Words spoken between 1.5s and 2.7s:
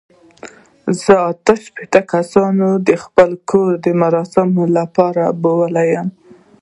شپېته کسان